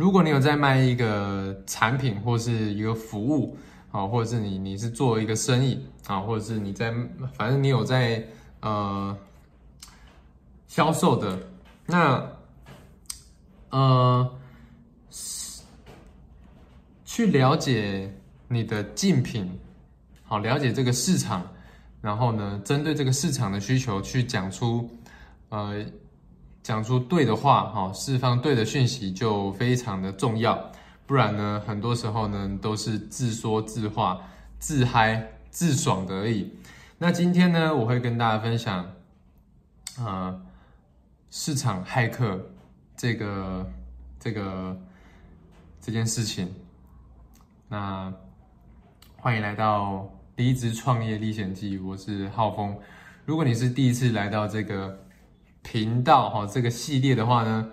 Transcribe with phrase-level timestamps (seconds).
[0.00, 3.54] 如果你有在卖一个产品或是一个服务，
[3.92, 6.90] 啊，或者是你你是做一个生意啊，或者是你在
[7.34, 8.26] 反正你有在
[8.60, 9.14] 呃
[10.68, 11.38] 销售的，
[11.84, 12.26] 那
[13.68, 14.38] 呃
[17.04, 18.10] 去了解
[18.48, 19.50] 你的竞品，
[20.22, 21.46] 好了解这个市场，
[22.00, 24.88] 然后呢，针对这个市场的需求去讲出
[25.50, 25.84] 呃。
[26.62, 30.70] 讲出对的话，哈，释放对的讯息就非常的重要。
[31.06, 34.20] 不然呢，很多时候呢都是自说自话、
[34.58, 36.52] 自嗨、自爽的而已。
[36.98, 38.86] 那今天呢，我会跟大家分享，
[39.98, 40.42] 呃，
[41.30, 42.38] 市场骇客
[42.94, 43.72] 这个
[44.18, 44.78] 这个
[45.80, 46.54] 这件事情。
[47.68, 48.12] 那
[49.16, 52.76] 欢迎来到离职创业历险记，我是浩峰。
[53.24, 55.06] 如果你是第一次来到这个。
[55.62, 57.68] 频道哈，这个系列的话呢，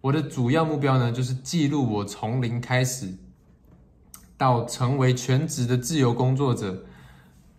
[0.00, 3.08] 我的主要目标呢，就是记录我从零开始
[4.36, 6.82] 到成为全职的自由工作者，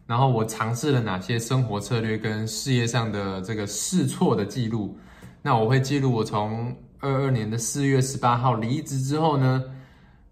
[0.05, 4.97] 然后我尝试了哪些生活策略跟事业上的这个试错的记录。
[5.41, 9.63] 那我会记录我从二二年的四月十八号离职之后呢，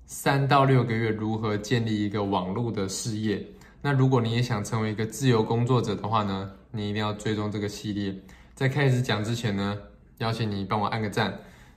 [0.06, 3.44] 三到六个月如何建立一个网络的事业。
[3.81, 8.13] 那如果你也想成为一个自由工作者的话呢，你一定要追踪这个系列。
[8.59, 9.77] 在开始讲之前呢，
[10.17, 11.33] 邀请你帮我按个赞，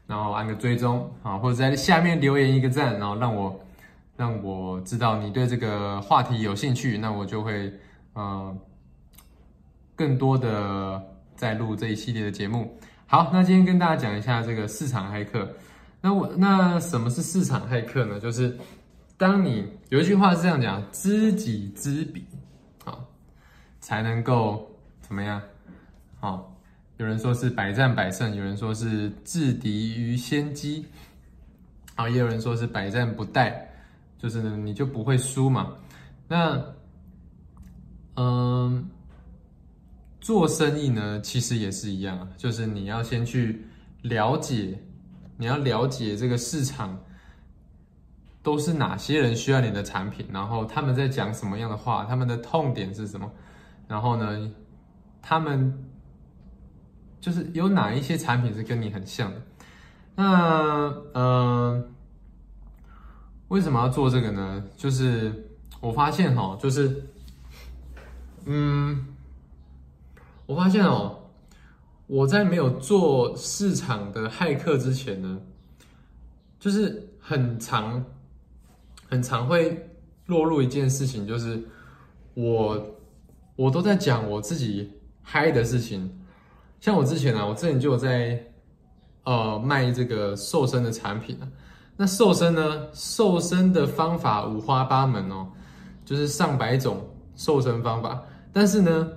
[0.08, 3.60] 然后按个追踪啊，或者在下面留言一个赞，然后让我
[4.16, 7.72] 让我知道你对这个话题有兴趣，那我就会
[8.14, 8.52] 呃
[9.94, 11.00] 更多的
[11.36, 12.76] 在录这一系列的节目。
[13.06, 15.48] 好，那今天跟大家讲一下这个市场骇客。
[16.00, 18.18] 那我那什么是市场骇客呢？
[18.18, 18.58] 就是
[19.16, 22.26] 当你有一句话是这样讲：知己知彼，
[22.84, 22.98] 啊，
[23.78, 24.68] 才能够
[25.00, 25.40] 怎么样？
[26.18, 26.51] 好。
[27.02, 30.86] 有人说是百战百胜，有人说是制敌于先机，
[31.96, 33.52] 啊，也有人说是百战不殆，
[34.20, 35.74] 就是你就不会输嘛。
[36.28, 36.64] 那，
[38.14, 38.88] 嗯，
[40.20, 43.66] 做生意呢，其实也是一样，就是你要先去
[44.02, 44.78] 了解，
[45.36, 46.96] 你要了解这个市场
[48.44, 53.28] 都是哪些人需要你的产品，然后他们在讲什么样的话，他们的痛点是什么，
[53.88, 54.48] 然后呢，
[55.20, 55.88] 他们。
[57.22, 59.40] 就是有哪一些产品是跟你很像的？
[60.16, 61.88] 那呃，
[63.46, 64.64] 为什么要做这个呢？
[64.76, 65.48] 就是
[65.80, 67.06] 我发现哈，就是
[68.44, 69.06] 嗯，
[70.46, 71.30] 我发现哦，
[72.08, 75.40] 我在没有做市场的骇客之前呢，
[76.58, 78.04] 就是很常
[79.08, 79.90] 很常会
[80.26, 81.62] 落入一件事情，就是
[82.34, 82.96] 我
[83.54, 84.90] 我都在讲我自己
[85.22, 86.18] 嗨的事情。
[86.82, 88.44] 像我之前啊，我之前就有在，
[89.22, 91.46] 呃，卖这个瘦身的产品啊。
[91.96, 95.46] 那瘦身呢，瘦身的方法五花八门哦，
[96.04, 98.20] 就是上百种瘦身方法。
[98.52, 99.08] 但是呢，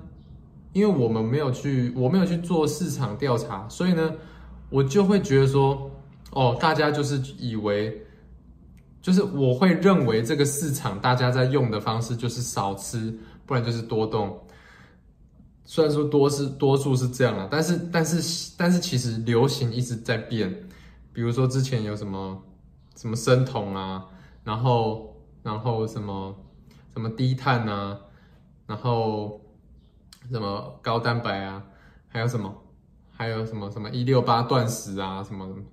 [0.74, 4.14] 因为我们没有去，我没有去做市场调查，所以呢，
[4.70, 5.90] 我就会觉得说，
[6.34, 8.00] 哦，大家就是以为，
[9.02, 13.12] 就是我会认为这个市场大家在用的方式就是少吃，
[13.48, 14.40] 不然就是多动。
[15.68, 20.70] 虽然说多是多数是这样啊，但是但是但是其实流行一直在变，
[21.12, 22.40] 比如说之前有什么
[22.96, 24.06] 什么生酮啊，
[24.44, 26.36] 然后然后什么
[26.94, 28.00] 什么低碳啊，
[28.68, 29.42] 然后
[30.30, 31.64] 什么高蛋白啊，
[32.08, 32.56] 还有什么
[33.12, 35.64] 还有什么什么一六八断食啊什么什么，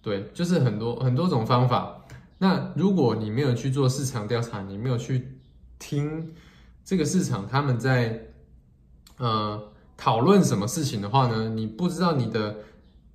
[0.00, 2.06] 对，就是很多很多种方法。
[2.38, 5.40] 那如果你没有去做市场调查，你没有去
[5.80, 6.32] 听
[6.84, 8.28] 这个市场他们在。
[9.16, 11.48] 呃，讨论什么事情的话呢？
[11.48, 12.56] 你不知道你的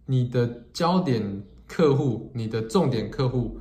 [0.06, 3.60] 你的焦点客户、你的重点客户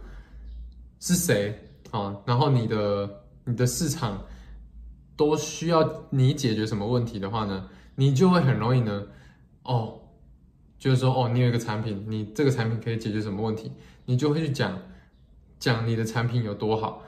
[1.01, 1.53] 是谁
[1.91, 2.17] 啊？
[2.25, 3.11] 然后你的
[3.45, 4.25] 你的市场
[5.17, 7.69] 都需要你解决什么问题的话呢？
[7.97, 9.05] 你就会很容易呢，
[9.65, 9.99] 哦，
[10.79, 13.73] 就是说哦，你有一个产品，你这个产品可以解决什么问题？
[14.05, 14.79] 你就会去讲
[15.59, 17.03] 讲你的产品有多好，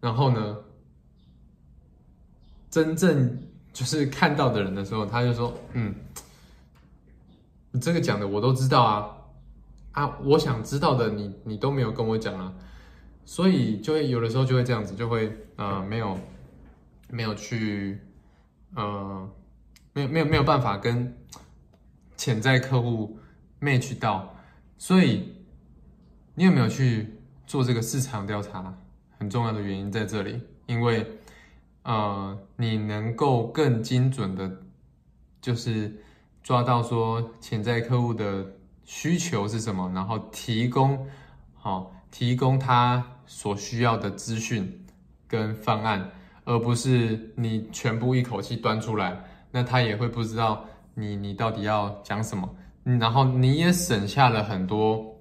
[0.00, 0.58] 然后呢，
[2.70, 3.48] 真正。
[3.72, 5.94] 就是看到的人的时候，他就说：“嗯，
[7.70, 9.16] 你这个讲的我都知道啊，
[9.92, 12.52] 啊，我想知道的你你都没有跟我讲啊，
[13.24, 16.18] 所以就会有的时候就会这样子，就会呃没有
[17.08, 17.98] 没有去
[18.74, 19.26] 呃
[19.94, 21.16] 没有没有没有办法跟
[22.16, 23.18] 潜在客户
[23.60, 24.36] match 到，
[24.76, 25.32] 所以
[26.34, 27.14] 你有没有去
[27.46, 28.76] 做这个市场调查？
[29.18, 31.06] 很重要的原因在这里，因为。”
[31.82, 34.50] 呃，你能够更精准的，
[35.40, 35.92] 就是
[36.42, 38.46] 抓到说潜在客户的
[38.84, 41.06] 需求是什么，然后提供
[41.54, 44.84] 好，提供他所需要的资讯
[45.26, 46.10] 跟方案，
[46.44, 50.64] 而不是你全部一口气端出来，那他也会不知道
[50.94, 52.48] 你你到底要讲什么，
[52.84, 55.16] 然后你也省下了很多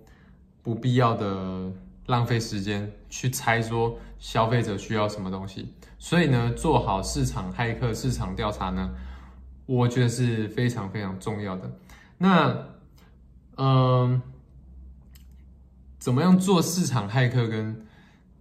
[0.61, 1.71] 不必要的
[2.05, 5.73] 浪费时间去猜说消费者需要什么东西。
[5.97, 8.91] 所以呢，做好市场骇客市场调查呢，
[9.65, 11.71] 我觉得是非常非常重要的。
[12.17, 12.67] 那，
[13.57, 14.21] 嗯。
[16.01, 17.85] 怎么样做市场骇客跟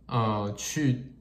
[0.06, 1.12] 呃去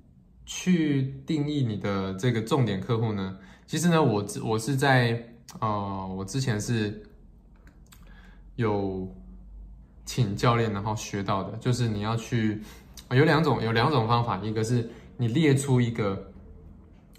[0.45, 3.37] 去定义你的这个重点客户呢？
[3.67, 5.21] 其实呢，我我是在
[5.59, 7.03] 呃我之前是
[8.55, 9.13] 有
[10.09, 12.59] 请教练然后学到的，就是你要去
[13.11, 16.31] 有两种有两种方法，一个是你列出一个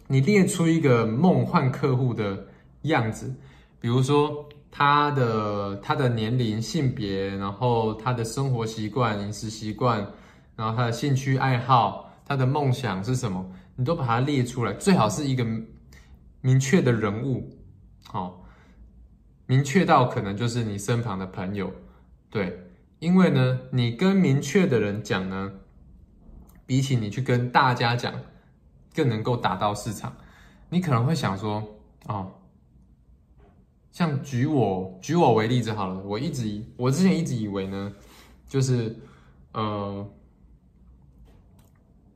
[0.08, 2.44] 你列出一个梦幻客户的
[2.82, 3.32] 样子，
[3.80, 4.44] 比如说。
[4.72, 9.98] 他的他的年龄、性别，然后他的生活习惯、饮食习惯，
[10.54, 13.44] 然后他的兴趣爱好、他的梦想是什么，
[13.74, 14.72] 你都把它列出来。
[14.74, 15.44] 最好是一个
[16.40, 17.50] 明确的人物，
[18.06, 18.40] 好，
[19.46, 21.68] 明确到可能就是你身旁的朋友，
[22.30, 22.56] 对，
[23.00, 25.52] 因为呢，你跟明确的人讲呢，
[26.64, 28.14] 比起你去跟大家讲，
[28.94, 30.16] 更能够达到市场。
[30.68, 32.34] 你可能会想说，哦。
[33.90, 37.92] 像举我举我为例子好了，我一直我之前一直以为呢，
[38.46, 38.96] 就是
[39.52, 40.08] 呃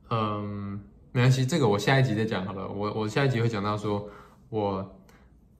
[0.09, 0.79] 嗯
[1.11, 2.65] 没关系，这个我下一集再讲好了。
[2.69, 4.09] 我我下一集会讲到说，
[4.49, 4.99] 我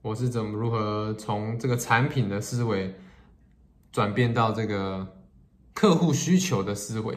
[0.01, 2.95] 我是怎么如何从这个产品的思维
[3.91, 5.05] 转变到这个
[5.75, 7.15] 客户需求的思维。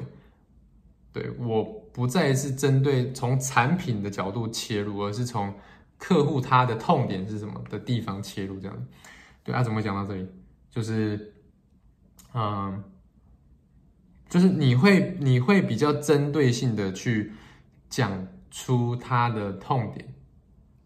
[1.15, 5.55] 对，我不再是针对从产品的角度切入，而是从。
[6.01, 8.87] 客户他的痛点是什么的地方切入这样，
[9.43, 10.29] 对啊，怎么讲到这里？
[10.71, 11.35] 就是，
[12.33, 12.85] 嗯，
[14.29, 17.33] 就是你会你会比较针对性的去
[17.91, 20.15] 讲出他的痛点。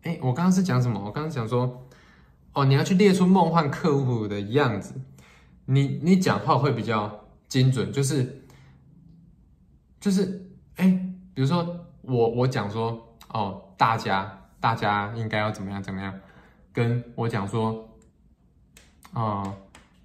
[0.04, 0.98] 哎，我刚刚是讲什么？
[0.98, 1.86] 我刚刚讲说，
[2.54, 4.94] 哦，你要去列出梦幻客户的样子，
[5.66, 7.21] 你你讲话会比较
[7.52, 8.42] 精准，就是
[10.00, 10.86] 就是哎，
[11.34, 14.38] 比如说我我讲说，哦，大家。
[14.62, 15.82] 大家应该要怎么样？
[15.82, 16.14] 怎么样？
[16.72, 17.84] 跟我讲说，
[19.12, 19.52] 啊，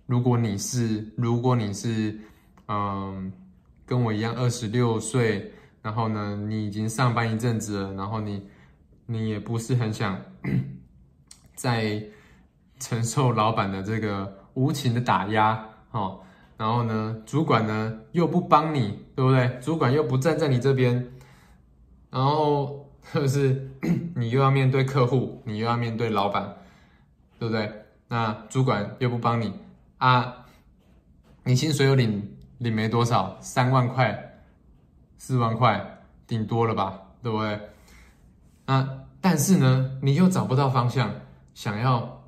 [0.07, 2.19] 如果你是，如果你是，
[2.67, 3.31] 嗯，
[3.85, 5.53] 跟我一样二十六岁，
[5.83, 8.41] 然后呢，你已经上班一阵子了，然后你，
[9.05, 10.19] 你也不是很想
[11.53, 12.03] 在
[12.79, 16.19] 承受老板的这个无情的打压，哦，
[16.57, 19.59] 然后呢，主管呢又不帮你，对不对？
[19.61, 21.11] 主管又不站在你这边，
[22.09, 22.83] 然后。
[23.13, 23.71] 就是
[24.17, 26.57] 你又要面对客户，你又要面对老板，
[27.39, 27.71] 对不对？
[28.09, 29.53] 那主管又不帮你
[29.97, 30.45] 啊，
[31.45, 34.41] 你薪水又领领没多少，三万块、
[35.17, 37.57] 四万块，顶多了吧，对不对？
[38.65, 41.09] 那但是呢，你又找不到方向，
[41.53, 42.25] 想要，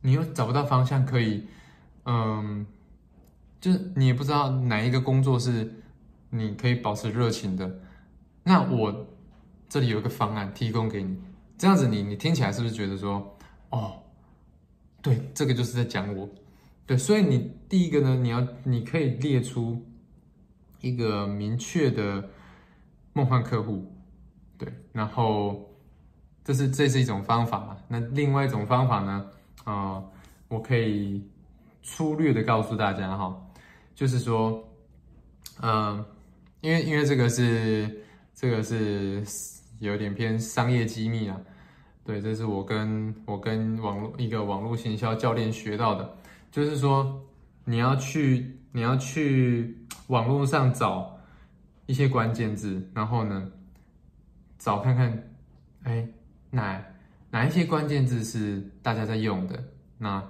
[0.00, 1.46] 你又找不到方向可以，
[2.06, 2.66] 嗯，
[3.60, 5.82] 就是你也不知道哪一个工作是
[6.30, 7.80] 你可以保持热情的，
[8.42, 9.06] 那我。
[9.70, 11.14] 这里有一个方案提供给你，
[11.58, 13.36] 这样子你你听起来是不是觉得说，
[13.68, 14.02] 哦，
[15.02, 16.26] 对，这个就是在讲我，
[16.86, 19.84] 对，所以你第一个呢，你要你可以列出
[20.80, 22.30] 一个明确的
[23.12, 23.92] 梦幻客户，
[24.56, 25.68] 对，然后
[26.42, 27.76] 这是这是一种方法嘛？
[27.88, 29.26] 那另外一种方法呢，
[29.64, 30.02] 啊，
[30.48, 31.22] 我可以
[31.82, 33.38] 粗略的告诉大家哈，
[33.98, 34.62] 就是说，
[35.60, 36.04] 嗯，
[36.60, 38.02] 因为因为这个是
[38.32, 39.24] 这个是。
[39.80, 41.40] 有点偏商业机密啊，
[42.04, 46.16] 对，这是我跟我跟网络一个网络行销教练学到的，
[46.50, 47.24] 就是说
[47.64, 49.78] 你要去你要去
[50.08, 51.16] 网络上找
[51.86, 53.48] 一些关键字，然后呢
[54.58, 55.30] 找看看，
[55.84, 56.04] 哎
[56.50, 56.84] 哪
[57.30, 59.62] 哪一些关键字是大家在用的，
[59.96, 60.20] 那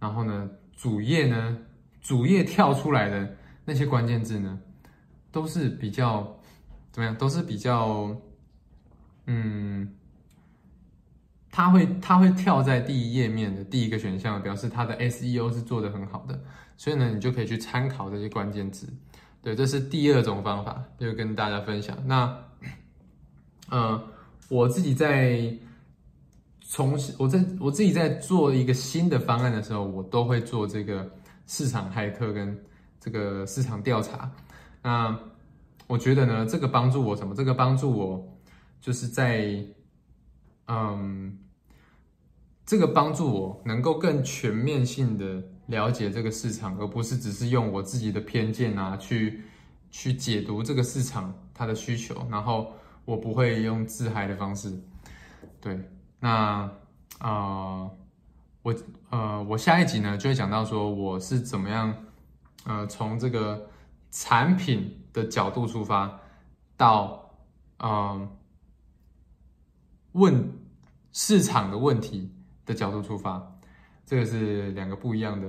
[0.00, 1.56] 然后呢主页呢
[2.02, 4.60] 主页跳出来的那些关键字呢
[5.30, 6.38] 都是比较
[6.90, 8.14] 怎么样，都是比较。
[9.26, 9.88] 嗯，
[11.48, 16.42] 它会它会跳在第一页面的第一个选项，表示它的 SEO 是做的很好的，
[16.76, 18.92] 所以呢，你就可以去参考这些关键字。
[19.40, 21.96] 对，这是第二种方法，就跟大家分享。
[22.04, 22.36] 那，
[23.70, 24.02] 呃，
[24.48, 25.56] 我自己在
[26.68, 31.08] 重新我在我自己在做一个新的方案的时候，我都会做这个
[31.52, 32.58] 市场骇客跟
[32.98, 34.32] 这个市场调查。
[34.82, 35.18] 那
[35.86, 37.34] 我觉得呢，这个帮助我什么？
[37.34, 38.28] 这个帮助我。
[38.80, 39.64] 就是在，
[40.66, 41.38] 嗯，
[42.66, 49.44] 这个帮助我能够更全面性的了解这个市场，而不是只是用我自己的偏见啊去
[49.92, 52.72] 去解读这个市场它的需求，然后
[53.04, 54.76] 我不会用自嗨的方式。
[55.60, 55.78] 对，
[56.18, 56.68] 那
[57.18, 57.88] 啊，
[58.62, 58.74] 我
[59.10, 61.94] 呃，我下一集呢就会讲到说我是怎么样
[62.64, 63.68] 呃从这个
[64.10, 66.20] 产品的角度出发，
[66.76, 67.28] 到
[67.78, 68.28] 嗯
[70.12, 70.48] 问
[71.12, 72.30] 市场的问题
[72.64, 73.42] 的角度出发。
[74.04, 75.48] 这个是两个不一样的、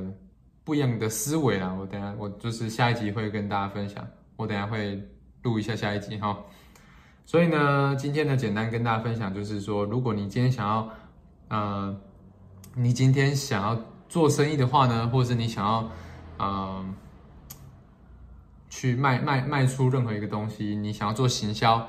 [0.63, 1.73] 不一样的思维啦。
[1.73, 5.01] 我等下我就是下一集会跟大家分享，我等下会
[5.41, 6.37] 录一下下一集哈。
[7.25, 10.89] 所以呢，今天呢简单跟大家分享，就是说，如果你今天想要，
[11.49, 12.01] 呃，
[12.75, 15.89] 你今天想要做生意的话呢，或者是你想要，
[16.39, 16.93] 嗯，
[18.69, 21.87] 去卖卖卖出任何一个东西，你想要做行销，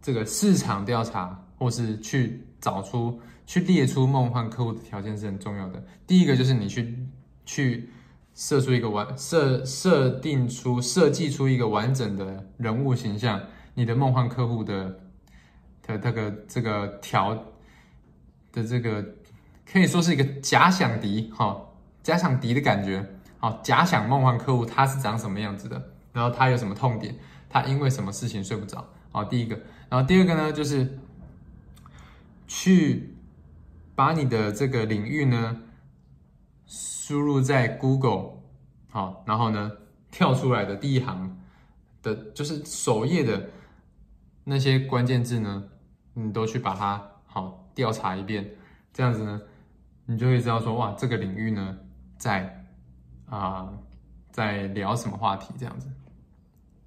[0.00, 3.20] 这个市场调查，或是去找出。
[3.46, 5.84] 去列出梦幻客户的条件是很重要的。
[6.06, 6.98] 第一个就是你去
[7.44, 7.90] 去
[8.34, 13.38] 设出一个完设设定出设计出一个完整的人物形象，
[13.74, 14.98] 你的梦幻客户的
[15.82, 17.34] 的这个这个条
[18.50, 19.04] 的这个
[19.70, 21.60] 可以说是一个假想敌哈，
[22.02, 23.04] 假想敌的感觉，
[23.38, 27.14] 好，假想梦幻客户他是长什么样子的，然后他有什么痛点，
[27.48, 30.98] 他因为什么事情睡不着，好，第一个，然后第二个呢就是
[32.46, 33.10] 去。
[33.96, 35.62] 把你的这个领域呢
[36.66, 38.42] 输入在 Google，
[38.90, 39.70] 好，然后呢
[40.10, 41.38] 跳出来的第一行
[42.02, 43.50] 的，就是首页的
[44.42, 45.62] 那些关键字呢，
[46.14, 48.56] 你都去把它好调查一遍，
[48.92, 49.40] 这样子呢，
[50.06, 51.76] 你就会知道说，哇，这个领域呢
[52.16, 52.64] 在
[53.26, 53.72] 啊
[54.30, 55.88] 在聊什么话题这样子。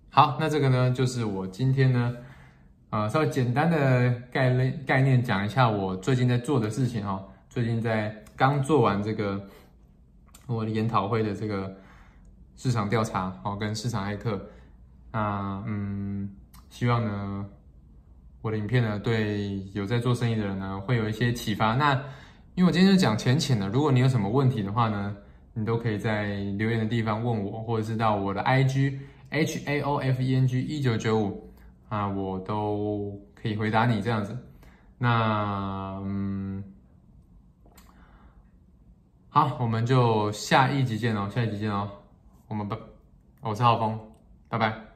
[0.09, 2.15] 好，那这个呢就是我今天呢。
[2.89, 7.21] 啊，稍微简单的概念概念讲一下我最近在做的事情哈。
[7.49, 9.45] 最近在刚做完这个
[10.45, 11.75] 我的研讨会的这个
[12.55, 14.41] 市场调查哦，跟市场骇客。
[15.11, 16.33] 那嗯，
[16.69, 17.45] 希望呢
[18.41, 21.75] 我的影片呢对有在做生意的人呢会有一些启发。
[21.75, 22.01] 那
[22.57, 25.15] 因为我今天就讲浅浅的，如果你有什么问题的话呢，
[25.53, 28.97] 你都可以在留言的地方问我，或者是到我的 IG
[29.29, 31.53] H A O F E N G 一九九五。
[31.87, 34.35] 啊，我都可以回答你这样子。
[34.97, 36.63] 那嗯，
[39.29, 41.87] 好，我们就下一集见哦，下一集见哦。
[42.47, 42.75] 我们拜，
[43.41, 43.97] 我是浩峰，
[44.49, 44.86] 拜拜。